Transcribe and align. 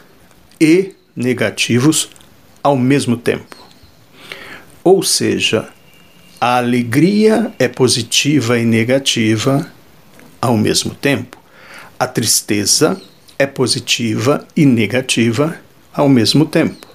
e 0.59 0.95
negativos 1.15 2.09
ao 2.63 2.77
mesmo 2.77 3.17
tempo. 3.17 3.55
Ou 4.83 5.03
seja, 5.03 5.69
a 6.39 6.57
alegria 6.57 7.53
é 7.59 7.67
positiva 7.67 8.57
e 8.57 8.65
negativa 8.65 9.69
ao 10.41 10.55
mesmo 10.55 10.95
tempo. 10.95 11.37
A 11.99 12.07
tristeza 12.07 12.99
é 13.39 13.45
positiva 13.45 14.47
e 14.55 14.65
negativa 14.65 15.57
ao 15.93 16.09
mesmo 16.09 16.45
tempo. 16.45 16.87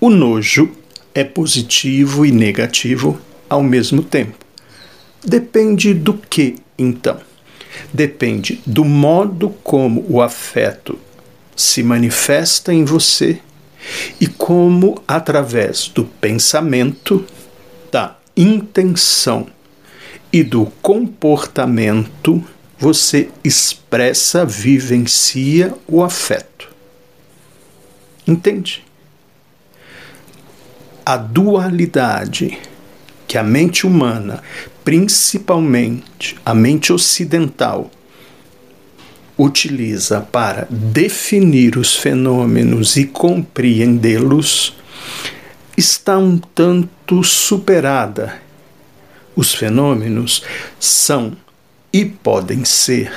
O 0.00 0.08
nojo 0.08 0.70
é 1.14 1.24
positivo 1.24 2.24
e 2.24 2.32
negativo 2.32 3.20
ao 3.48 3.62
mesmo 3.62 4.02
tempo. 4.02 4.38
Depende 5.24 5.92
do 5.92 6.14
que, 6.14 6.56
então? 6.78 7.18
Depende 7.92 8.60
do 8.66 8.84
modo 8.84 9.50
como 9.62 10.04
o 10.08 10.22
afeto 10.22 10.98
se 11.54 11.82
manifesta 11.82 12.72
em 12.72 12.84
você 12.84 13.38
e 14.20 14.26
como, 14.26 15.02
através 15.06 15.88
do 15.88 16.04
pensamento, 16.04 17.24
da 17.90 18.16
intenção 18.36 19.46
e 20.32 20.42
do 20.42 20.66
comportamento, 20.80 22.42
você 22.80 23.28
expressa, 23.44 24.44
vivencia 24.46 25.74
o 25.86 26.02
afeto. 26.02 26.70
Entende? 28.26 28.82
A 31.04 31.18
dualidade 31.18 32.58
que 33.28 33.36
a 33.36 33.42
mente 33.42 33.86
humana, 33.86 34.42
principalmente 34.82 36.36
a 36.44 36.54
mente 36.54 36.90
ocidental, 36.90 37.90
utiliza 39.36 40.20
para 40.20 40.66
definir 40.70 41.76
os 41.76 41.94
fenômenos 41.96 42.96
e 42.96 43.04
compreendê-los, 43.04 44.74
está 45.76 46.18
um 46.18 46.38
tanto 46.38 47.22
superada. 47.22 48.40
Os 49.36 49.54
fenômenos 49.54 50.42
são 50.78 51.36
e 51.92 52.04
podem 52.04 52.64
ser, 52.64 53.12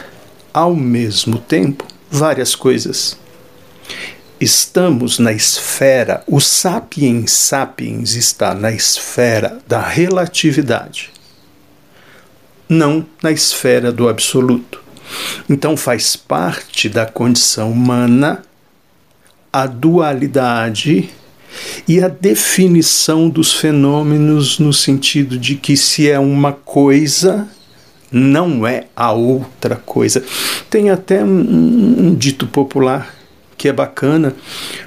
ao 0.53 0.75
mesmo 0.75 1.37
tempo, 1.37 1.85
várias 2.09 2.55
coisas. 2.55 3.17
Estamos 4.39 5.19
na 5.19 5.31
esfera, 5.31 6.23
o 6.27 6.39
sapiens 6.39 7.31
sapiens 7.31 8.15
está 8.15 8.53
na 8.53 8.71
esfera 8.71 9.59
da 9.67 9.81
relatividade, 9.81 11.11
não 12.67 13.05
na 13.21 13.31
esfera 13.31 13.91
do 13.91 14.09
absoluto. 14.09 14.81
Então 15.49 15.77
faz 15.77 16.15
parte 16.15 16.89
da 16.89 17.05
condição 17.05 17.71
humana 17.71 18.43
a 19.53 19.67
dualidade 19.67 21.11
e 21.87 22.03
a 22.03 22.07
definição 22.07 23.29
dos 23.29 23.53
fenômenos 23.53 24.57
no 24.57 24.73
sentido 24.73 25.37
de 25.37 25.55
que 25.55 25.77
se 25.77 26.09
é 26.09 26.17
uma 26.17 26.51
coisa, 26.51 27.47
não 28.13 28.65
é 28.65 28.85
a 28.95 29.11
outra 29.11 29.75
coisa. 29.75 30.23
Tem 30.69 30.91
até 30.91 31.23
um, 31.23 32.07
um, 32.09 32.15
dito 32.15 32.45
popular 32.45 33.13
que 33.57 33.67
é 33.67 33.73
bacana: 33.73 34.35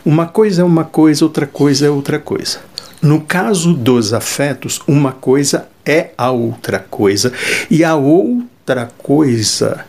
uma 0.05 0.27
coisa 0.27 0.63
é 0.63 0.65
uma 0.65 0.85
coisa, 0.85 1.25
outra 1.25 1.47
coisa 1.47 1.87
é 1.87 1.91
outra 1.91 2.21
coisa. 2.21 2.61
No 3.03 3.21
caso 3.21 3.75
dos 3.75 4.15
afetos, 4.15 4.81
uma 4.87 5.13
coisa 5.13 5.69
é 5.85 6.11
a 6.17 6.31
outra 6.31 6.79
coisa 6.79 7.33
e 7.69 7.85
a 7.85 7.97
outra 7.97 8.91
coisa 8.97 9.85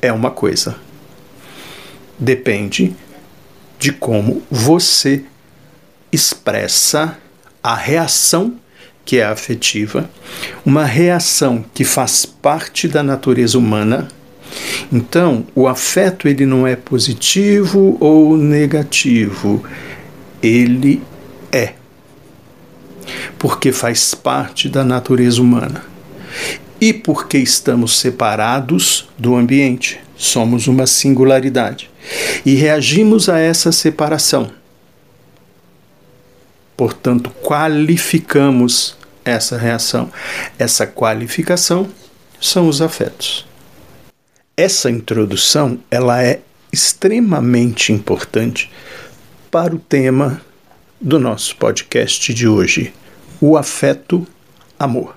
é 0.00 0.12
uma 0.12 0.30
coisa. 0.30 0.76
Depende 2.18 2.96
de 3.78 3.92
como 3.92 4.42
você 4.50 5.24
expressa 6.10 7.16
a 7.62 7.74
reação 7.74 8.56
que 9.04 9.18
é 9.18 9.24
afetiva, 9.24 10.08
uma 10.64 10.84
reação 10.84 11.64
que 11.74 11.84
faz 11.84 12.24
parte 12.24 12.86
da 12.88 13.02
natureza 13.02 13.58
humana. 13.58 14.08
Então, 14.92 15.46
o 15.54 15.66
afeto 15.66 16.28
ele 16.28 16.46
não 16.46 16.66
é 16.66 16.76
positivo 16.76 17.96
ou 18.00 18.36
negativo, 18.36 19.64
ele 20.42 21.02
é. 21.50 21.74
Porque 23.38 23.72
faz 23.72 24.14
parte 24.14 24.68
da 24.68 24.84
natureza 24.84 25.40
humana. 25.40 25.84
E 26.80 26.92
porque 26.92 27.38
estamos 27.38 27.98
separados 27.98 29.08
do 29.18 29.34
ambiente, 29.36 30.00
somos 30.16 30.66
uma 30.66 30.86
singularidade. 30.86 31.90
E 32.44 32.54
reagimos 32.54 33.28
a 33.28 33.38
essa 33.38 33.72
separação 33.72 34.50
Portanto, 36.82 37.30
qualificamos 37.40 38.96
essa 39.24 39.56
reação. 39.56 40.10
Essa 40.58 40.84
qualificação 40.84 41.88
são 42.40 42.66
os 42.66 42.82
afetos. 42.82 43.46
Essa 44.56 44.90
introdução, 44.90 45.78
ela 45.88 46.20
é 46.20 46.40
extremamente 46.72 47.92
importante 47.92 48.68
para 49.48 49.72
o 49.72 49.78
tema 49.78 50.42
do 51.00 51.20
nosso 51.20 51.54
podcast 51.54 52.34
de 52.34 52.48
hoje, 52.48 52.92
o 53.40 53.56
afeto 53.56 54.26
amor. 54.76 55.14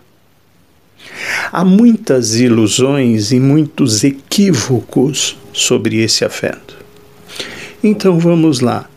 Há 1.51 1.65
muitas 1.65 2.35
ilusões 2.35 3.31
e 3.31 3.39
muitos 3.39 4.03
equívocos 4.03 5.35
sobre 5.51 6.03
esse 6.03 6.23
afeto. 6.23 6.77
Então 7.83 8.19
vamos 8.19 8.59
lá. 8.59 8.87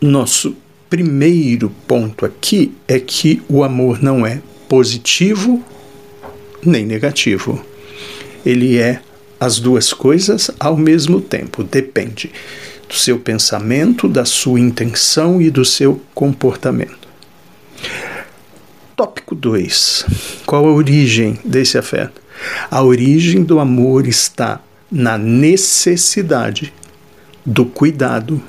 Nosso 0.00 0.56
primeiro 0.92 1.70
ponto 1.88 2.26
aqui 2.26 2.74
é 2.86 3.00
que 3.00 3.40
o 3.48 3.64
amor 3.64 4.02
não 4.02 4.26
é 4.26 4.42
positivo 4.68 5.64
nem 6.62 6.84
negativo. 6.84 7.64
Ele 8.44 8.76
é 8.76 9.00
as 9.40 9.58
duas 9.58 9.94
coisas 9.94 10.50
ao 10.60 10.76
mesmo 10.76 11.18
tempo. 11.18 11.64
Depende 11.64 12.30
do 12.86 12.94
seu 12.94 13.18
pensamento, 13.18 14.06
da 14.06 14.26
sua 14.26 14.60
intenção 14.60 15.40
e 15.40 15.48
do 15.48 15.64
seu 15.64 15.98
comportamento. 16.12 17.08
Tópico 18.94 19.34
2. 19.34 20.42
Qual 20.44 20.66
a 20.66 20.72
origem 20.74 21.38
desse 21.42 21.78
afeto? 21.78 22.20
A 22.70 22.82
origem 22.82 23.42
do 23.42 23.58
amor 23.58 24.06
está 24.06 24.60
na 24.90 25.16
necessidade 25.16 26.70
do 27.46 27.64
cuidado 27.64 28.42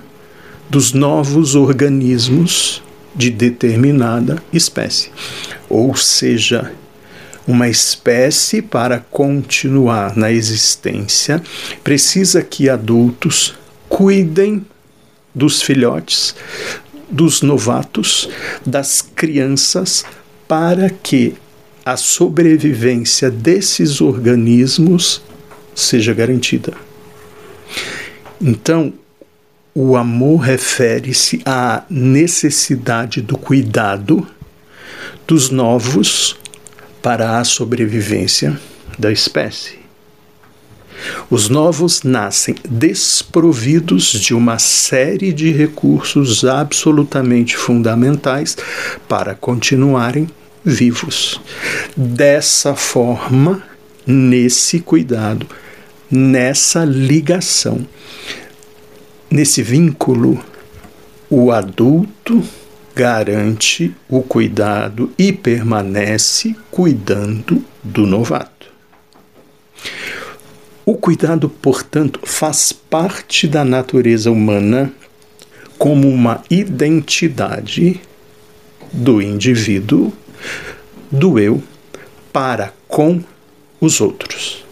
dos 0.69 0.93
novos 0.93 1.55
organismos 1.55 2.81
de 3.15 3.29
determinada 3.29 4.41
espécie. 4.51 5.11
Ou 5.69 5.95
seja, 5.95 6.71
uma 7.47 7.67
espécie, 7.67 8.61
para 8.61 8.99
continuar 8.99 10.15
na 10.15 10.31
existência, 10.31 11.41
precisa 11.83 12.41
que 12.41 12.69
adultos 12.69 13.55
cuidem 13.89 14.65
dos 15.35 15.61
filhotes, 15.61 16.35
dos 17.09 17.41
novatos, 17.41 18.29
das 18.65 19.01
crianças, 19.01 20.05
para 20.47 20.89
que 20.89 21.35
a 21.85 21.97
sobrevivência 21.97 23.29
desses 23.29 23.99
organismos 23.99 25.21
seja 25.75 26.13
garantida. 26.13 26.73
Então, 28.39 28.93
o 29.75 29.97
amor 29.97 30.37
refere-se 30.37 31.41
à 31.45 31.83
necessidade 31.89 33.21
do 33.21 33.37
cuidado 33.37 34.25
dos 35.27 35.49
novos 35.49 36.35
para 37.01 37.39
a 37.39 37.43
sobrevivência 37.43 38.59
da 38.99 39.11
espécie. 39.11 39.83
Os 41.29 41.49
novos 41.49 42.03
nascem 42.03 42.55
desprovidos 42.69 44.11
de 44.11 44.33
uma 44.33 44.59
série 44.59 45.33
de 45.33 45.51
recursos 45.51 46.45
absolutamente 46.45 47.57
fundamentais 47.57 48.55
para 49.07 49.35
continuarem 49.35 50.29
vivos. 50.63 51.41
Dessa 51.97 52.75
forma, 52.75 53.61
nesse 54.05 54.79
cuidado, 54.79 55.47
nessa 56.09 56.85
ligação, 56.85 57.85
nesse 59.33 59.63
vínculo, 59.63 60.39
o 61.27 61.51
adulto 61.51 62.43
garante 62.95 63.91
o 64.07 64.21
cuidado 64.21 65.11
e 65.17 65.33
permanece 65.33 66.55
cuidando 66.69 67.65
do 67.83 68.05
novato. 68.05 68.67
O 70.85 70.95
cuidado, 70.95 71.49
portanto, 71.49 72.19
faz 72.23 72.71
parte 72.71 73.47
da 73.47 73.65
natureza 73.65 74.29
humana 74.29 74.93
como 75.79 76.07
uma 76.07 76.43
identidade 76.47 77.99
do 78.91 79.19
indivíduo, 79.19 80.13
do 81.09 81.39
eu, 81.39 81.63
para 82.31 82.71
com 82.87 83.19
os 83.81 83.99
outros. 83.99 84.63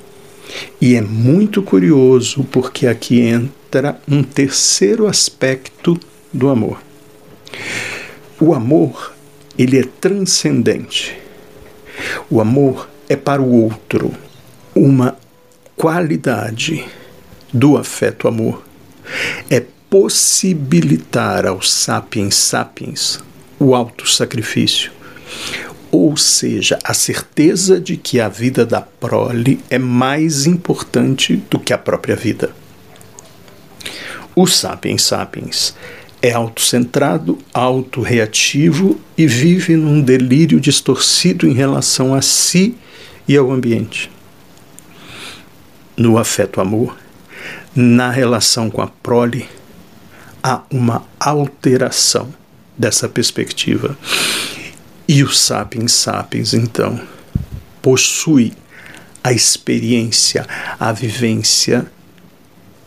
E 0.80 0.94
é 0.94 1.02
muito 1.02 1.64
curioso 1.64 2.44
porque 2.52 2.86
aqui 2.86 3.22
entra 3.22 3.61
um 4.08 4.24
terceiro 4.24 5.08
aspecto 5.08 6.00
do 6.34 6.50
amor. 6.50 6.82
O 8.40 8.54
amor, 8.54 9.14
ele 9.58 9.80
é 9.80 9.84
transcendente. 9.84 11.18
O 12.30 12.42
amor 12.42 12.90
é 13.08 13.16
para 13.16 13.42
o 13.42 13.64
outro 13.64 14.14
uma 14.74 15.18
qualidade 15.76 16.86
do 17.54 17.78
afeto 17.78 18.28
amor 18.28 18.64
é 19.50 19.64
possibilitar 19.90 21.46
aos 21.46 21.72
sapiens 21.72 22.36
sapiens 22.36 23.20
o 23.60 23.76
auto-sacrifício, 23.76 24.92
ou 25.92 26.16
seja, 26.16 26.80
a 26.84 26.94
certeza 26.94 27.80
de 27.80 27.98
que 27.98 28.20
a 28.20 28.30
vida 28.30 28.66
da 28.66 28.82
prole 28.82 29.60
é 29.70 29.78
mais 29.78 30.48
importante 30.48 31.36
do 31.50 31.60
que 31.60 31.74
a 31.74 31.78
própria 31.78 32.16
vida. 32.16 32.56
O 34.36 34.48
sapiens 34.48 35.04
sapiens 35.04 35.76
é 36.22 36.32
autocentrado, 36.32 37.38
autorreativo 37.54 39.00
e 39.18 39.26
vive 39.26 39.76
num 39.76 40.02
delírio 40.02 40.60
distorcido 40.60 41.48
em 41.48 41.54
relação 41.54 42.14
a 42.14 42.22
si 42.22 42.76
e 43.28 43.36
ao 43.36 43.52
ambiente 43.52 44.10
no 46.02 46.18
afeto-amor, 46.18 46.98
na 47.76 48.10
relação 48.10 48.70
com 48.70 48.82
a 48.82 48.88
prole, 48.88 49.48
há 50.42 50.64
uma 50.72 51.04
alteração 51.20 52.34
dessa 52.78 53.08
perspectiva. 53.08 53.98
E 55.08 55.24
o 55.24 55.32
Sapiens 55.32 55.92
Sapiens, 55.92 56.54
então, 56.54 57.00
possui 57.82 58.54
a 59.24 59.32
experiência, 59.32 60.48
a 60.80 60.92
vivência 60.92 61.86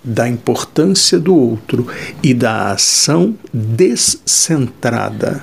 da 0.05 0.29
importância 0.29 1.19
do 1.19 1.35
outro 1.35 1.87
e 2.23 2.35
da 2.35 2.73
ação 2.73 3.35
descentrada, 3.53 5.43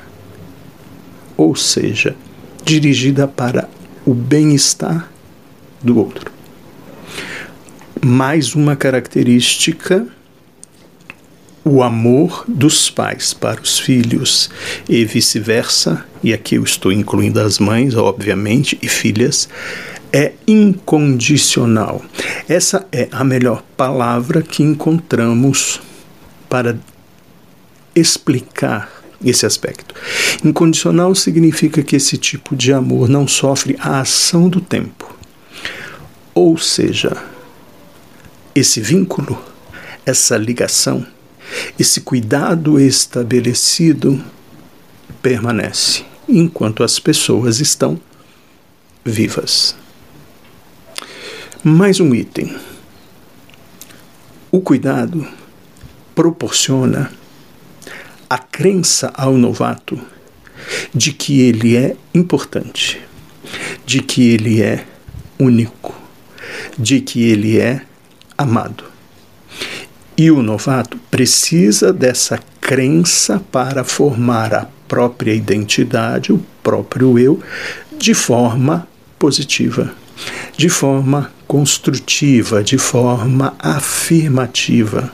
ou 1.35 1.55
seja, 1.55 2.15
dirigida 2.63 3.27
para 3.27 3.67
o 4.05 4.13
bem-estar 4.13 5.09
do 5.81 5.97
outro. 5.97 6.31
Mais 8.03 8.53
uma 8.53 8.75
característica 8.75 10.07
o 11.63 11.83
amor 11.83 12.43
dos 12.47 12.89
pais 12.89 13.33
para 13.33 13.61
os 13.61 13.77
filhos 13.77 14.49
e 14.89 15.05
vice-versa, 15.05 16.03
e 16.23 16.33
aqui 16.33 16.55
eu 16.55 16.63
estou 16.63 16.91
incluindo 16.91 17.39
as 17.39 17.59
mães, 17.59 17.95
obviamente, 17.95 18.77
e 18.81 18.87
filhas, 18.87 19.47
é 20.13 20.33
incondicional. 20.45 22.01
Essa 22.47 22.85
é 22.91 23.07
a 23.11 23.23
melhor 23.23 23.63
palavra 23.77 24.41
que 24.41 24.61
encontramos 24.61 25.81
para 26.49 26.77
explicar 27.95 29.01
esse 29.23 29.45
aspecto. 29.45 29.95
Incondicional 30.43 31.13
significa 31.15 31.83
que 31.83 31.95
esse 31.95 32.17
tipo 32.17 32.55
de 32.55 32.73
amor 32.73 33.07
não 33.07 33.27
sofre 33.27 33.77
a 33.79 33.99
ação 34.01 34.49
do 34.49 34.59
tempo. 34.59 35.15
Ou 36.33 36.57
seja, 36.57 37.15
esse 38.55 38.81
vínculo, 38.81 39.41
essa 40.05 40.37
ligação, 40.37 41.05
esse 41.77 42.01
cuidado 42.01 42.79
estabelecido 42.79 44.21
permanece 45.21 46.03
enquanto 46.27 46.83
as 46.83 46.97
pessoas 46.97 47.59
estão 47.59 47.99
vivas. 49.03 49.75
Mais 51.63 51.99
um 51.99 52.15
item. 52.15 52.55
O 54.51 54.61
cuidado 54.61 55.27
proporciona 56.15 57.11
a 58.27 58.39
crença 58.39 59.13
ao 59.13 59.33
novato 59.33 60.01
de 60.91 61.13
que 61.13 61.41
ele 61.41 61.77
é 61.77 61.95
importante, 62.15 62.99
de 63.85 64.01
que 64.01 64.31
ele 64.31 64.59
é 64.59 64.87
único, 65.37 65.93
de 66.79 66.99
que 66.99 67.29
ele 67.29 67.59
é 67.59 67.83
amado. 68.35 68.83
E 70.17 70.31
o 70.31 70.41
novato 70.41 70.97
precisa 71.11 71.93
dessa 71.93 72.39
crença 72.59 73.39
para 73.51 73.83
formar 73.83 74.51
a 74.55 74.67
própria 74.87 75.35
identidade, 75.35 76.33
o 76.33 76.43
próprio 76.63 77.19
eu, 77.19 77.39
de 77.99 78.15
forma 78.15 78.87
positiva, 79.19 79.93
de 80.57 80.67
forma 80.67 81.31
construtiva, 81.51 82.63
de 82.63 82.77
forma 82.77 83.53
afirmativa. 83.59 85.12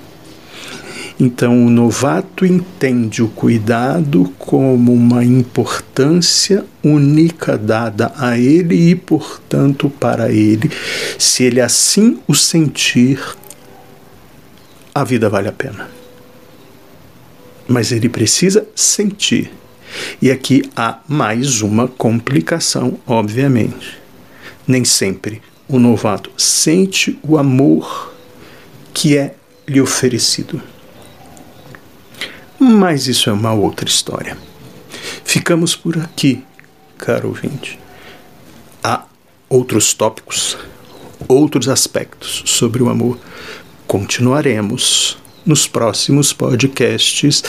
Então, 1.20 1.66
o 1.66 1.68
novato 1.68 2.46
entende 2.46 3.24
o 3.24 3.28
cuidado 3.28 4.32
como 4.38 4.94
uma 4.94 5.26
importância 5.26 6.64
única 6.84 7.58
dada 7.58 8.14
a 8.16 8.38
ele 8.38 8.92
e, 8.92 8.96
portanto, 8.96 9.90
para 9.90 10.32
ele. 10.32 10.70
Se 11.18 11.44
ele 11.44 11.60
assim 11.60 12.20
o 12.28 12.36
sentir, 12.36 13.20
a 14.94 15.04
vida 15.04 15.28
vale 15.32 15.48
a 15.48 15.52
pena. 15.52 15.90
Mas 17.68 17.92
ele 17.92 18.10
precisa 18.10 18.68
sentir. 18.76 19.52
E 20.22 20.30
aqui 20.30 20.62
há 20.76 21.00
mais 21.08 21.64
uma 21.64 21.88
complicação, 21.88 23.00
obviamente. 23.08 23.98
Nem 24.68 24.86
sempre 24.86 25.42
o 25.68 25.80
novato 25.80 26.32
sente 26.38 27.20
o 27.22 27.38
amor 27.38 28.14
que 28.94 29.18
é 29.18 29.36
lhe 29.68 29.82
oferecido. 29.82 30.62
Mas 32.60 33.08
isso 33.08 33.30
é 33.30 33.34
uma 33.34 33.54
outra 33.54 33.88
história. 33.88 34.38
Ficamos 35.24 35.76
por 35.76 35.98
aqui, 35.98 36.44
caro 36.98 37.30
ouvinte. 37.30 37.78
Há 38.84 39.04
outros 39.50 39.94
tópicos, 39.94 40.58
outros 41.28 41.68
aspectos 41.68 42.44
sobre 42.46 42.82
o 42.82 42.90
amor. 42.90 43.20
Continuaremos 43.86 45.18
nos 45.46 45.68
próximos 45.68 46.34
podcasts. 46.34 47.44